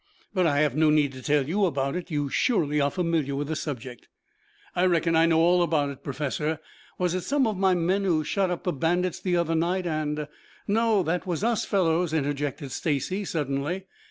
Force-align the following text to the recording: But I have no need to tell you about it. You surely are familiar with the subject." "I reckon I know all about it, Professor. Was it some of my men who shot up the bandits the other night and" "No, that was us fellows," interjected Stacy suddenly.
But 0.33 0.47
I 0.47 0.61
have 0.61 0.75
no 0.75 0.89
need 0.89 1.11
to 1.11 1.21
tell 1.21 1.47
you 1.47 1.63
about 1.65 1.95
it. 1.95 2.09
You 2.09 2.27
surely 2.27 2.81
are 2.81 2.89
familiar 2.89 3.35
with 3.35 3.49
the 3.49 3.55
subject." 3.55 4.07
"I 4.75 4.87
reckon 4.87 5.15
I 5.15 5.27
know 5.27 5.37
all 5.39 5.61
about 5.61 5.91
it, 5.91 6.01
Professor. 6.03 6.57
Was 6.97 7.13
it 7.13 7.21
some 7.21 7.45
of 7.45 7.55
my 7.55 7.75
men 7.75 8.03
who 8.03 8.23
shot 8.23 8.49
up 8.49 8.63
the 8.63 8.73
bandits 8.73 9.19
the 9.19 9.37
other 9.37 9.53
night 9.53 9.85
and" 9.85 10.27
"No, 10.67 11.03
that 11.03 11.27
was 11.27 11.43
us 11.43 11.65
fellows," 11.65 12.13
interjected 12.13 12.71
Stacy 12.71 13.25
suddenly. 13.25 13.85